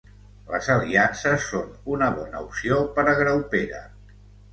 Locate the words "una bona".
1.97-2.41